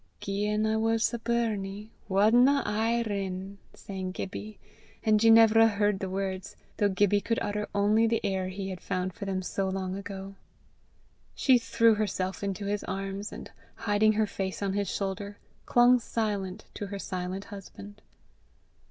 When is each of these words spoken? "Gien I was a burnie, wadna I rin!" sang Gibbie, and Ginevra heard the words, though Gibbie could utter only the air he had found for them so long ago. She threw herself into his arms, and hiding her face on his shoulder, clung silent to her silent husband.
"Gien 0.19 0.65
I 0.65 0.77
was 0.77 1.13
a 1.13 1.19
burnie, 1.19 1.91
wadna 2.09 2.63
I 2.65 3.03
rin!" 3.03 3.59
sang 3.75 4.09
Gibbie, 4.09 4.57
and 5.03 5.19
Ginevra 5.19 5.67
heard 5.67 5.99
the 5.99 6.09
words, 6.09 6.55
though 6.77 6.89
Gibbie 6.89 7.21
could 7.21 7.37
utter 7.39 7.69
only 7.75 8.07
the 8.07 8.19
air 8.25 8.47
he 8.47 8.71
had 8.71 8.81
found 8.81 9.13
for 9.13 9.25
them 9.25 9.43
so 9.43 9.69
long 9.69 9.95
ago. 9.95 10.33
She 11.35 11.59
threw 11.59 11.93
herself 11.93 12.41
into 12.43 12.65
his 12.65 12.83
arms, 12.85 13.31
and 13.31 13.51
hiding 13.75 14.13
her 14.13 14.25
face 14.25 14.63
on 14.63 14.73
his 14.73 14.89
shoulder, 14.89 15.37
clung 15.67 15.99
silent 15.99 16.65
to 16.73 16.87
her 16.87 16.97
silent 16.97 17.43
husband. 17.45 18.01